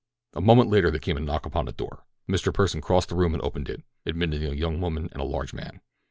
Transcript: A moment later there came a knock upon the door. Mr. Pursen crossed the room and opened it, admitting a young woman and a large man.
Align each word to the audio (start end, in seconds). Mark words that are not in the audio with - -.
A 0.33 0.41
moment 0.41 0.71
later 0.71 0.89
there 0.89 0.99
came 0.99 1.15
a 1.15 1.19
knock 1.19 1.45
upon 1.45 1.65
the 1.65 1.71
door. 1.71 2.07
Mr. 2.27 2.51
Pursen 2.51 2.81
crossed 2.81 3.09
the 3.09 3.15
room 3.15 3.35
and 3.35 3.43
opened 3.43 3.69
it, 3.69 3.83
admitting 4.03 4.43
a 4.43 4.55
young 4.55 4.81
woman 4.81 5.09
and 5.11 5.21
a 5.21 5.25
large 5.25 5.53
man. 5.53 5.79